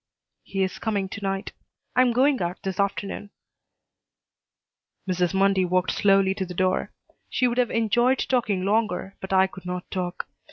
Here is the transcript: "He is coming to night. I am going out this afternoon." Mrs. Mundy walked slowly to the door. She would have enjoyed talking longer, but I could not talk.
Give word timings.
"He 0.41 0.63
is 0.63 0.79
coming 0.79 1.09
to 1.09 1.21
night. 1.21 1.51
I 1.95 2.01
am 2.01 2.11
going 2.11 2.41
out 2.41 2.63
this 2.63 2.79
afternoon." 2.79 3.29
Mrs. 5.07 5.31
Mundy 5.35 5.63
walked 5.63 5.91
slowly 5.91 6.33
to 6.33 6.43
the 6.47 6.55
door. 6.55 6.91
She 7.29 7.47
would 7.47 7.59
have 7.59 7.69
enjoyed 7.69 8.17
talking 8.17 8.63
longer, 8.65 9.15
but 9.21 9.31
I 9.31 9.45
could 9.45 9.67
not 9.67 9.91
talk. 9.91 10.27